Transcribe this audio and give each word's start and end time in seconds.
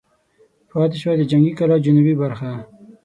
پاتې 0.69 0.97
شوه 1.01 1.13
د 1.17 1.21
جنګي 1.31 1.53
کلا 1.59 1.77
جنوبي 1.85 2.13
برخه. 2.21 2.51